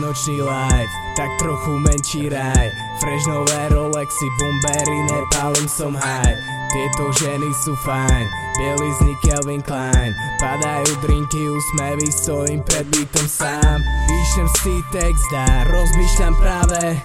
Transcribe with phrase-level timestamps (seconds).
[0.00, 2.72] Toto je nočný live, tak trochu menší raj.
[3.04, 6.40] Fresh nové Rolexy, bombery, nepálim som high.
[6.72, 8.24] Tieto ženy sú fajn,
[8.56, 10.16] bielizny Kelvin Klein.
[10.40, 13.76] Padajú drinky, úsmevy, stojím pred bytom sám.
[14.08, 16.96] Píšem si text a rozmýšľam práve.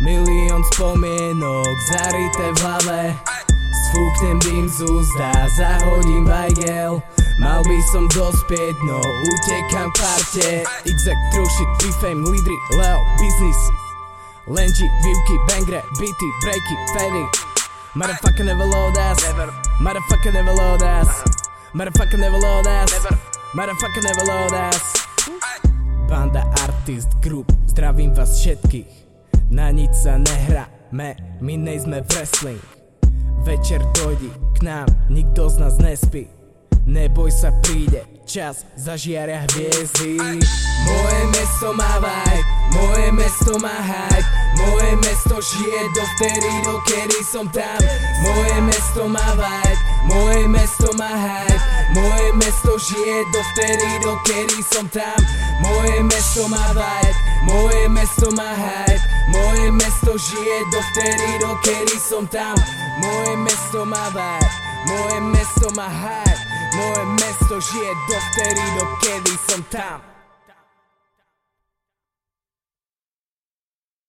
[0.00, 3.00] Milión spomienok zarité v hlave
[3.88, 7.00] Sfúknem dým z úzda, zahodím vajgel.
[7.40, 10.48] Mal by som dospieť, no utekam k parte.
[10.84, 13.60] Xac, true shit, fame, lídry, Leo, business.
[14.44, 17.24] Lenži, vývky, bangre, beaty, breaky, fady
[17.96, 19.48] Motherfucker never load Never.
[19.80, 21.24] Motherfucker never load ass.
[21.72, 23.12] Motherfucker never load Never.
[23.56, 24.84] Motherfucker never load ass.
[26.08, 29.08] Banda Artist Group, zdravím vás všetkých.
[29.50, 32.77] Na nič sa nehráme, my nejsme wrestling
[33.44, 36.26] Večer dojdi k nám, nikto z nás nespí.
[36.88, 40.20] Neboj sa, príde čas, zažiaria hviezdy.
[40.84, 42.44] Moje mesto má vibe,
[42.76, 44.28] moje mesto má hype.
[44.60, 47.80] Moje mesto žije dovtedy, dokedy som tam.
[48.20, 51.58] Moje mesto má vibe, moje mesto má hype.
[51.96, 55.18] Moje mesto žije dovtedy, dokedy som tam.
[55.64, 57.16] Moje mesto má vibe,
[57.48, 59.17] moje mesto má hype
[60.18, 62.58] žije dovtedy, dokedy som tam.
[62.98, 64.50] Moje mesto má vibe,
[64.90, 66.42] moje mesto má hype.
[66.76, 70.17] Moje mesto žije dovtedy, dokedy som tam